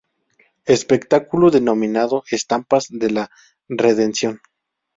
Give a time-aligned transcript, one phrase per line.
[0.65, 3.29] Espectáculo denominado Estampas de la
[3.69, 4.41] redención.